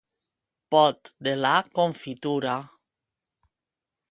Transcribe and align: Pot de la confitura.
Pot 0.75 1.11
de 1.27 1.35
la 1.41 1.53
confitura. 1.81 2.57